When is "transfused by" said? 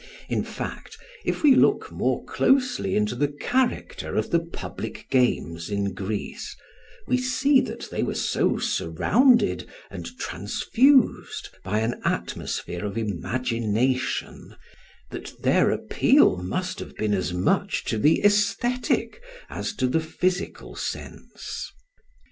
10.17-11.81